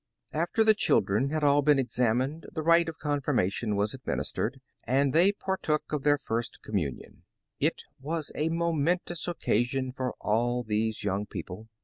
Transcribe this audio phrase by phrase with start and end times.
[0.33, 5.37] After the children had all been examined, the rite of confirmation was administered, and thej^
[5.37, 7.21] partook of their first communion.
[7.59, 11.67] It was a momentous occasion for all these young people.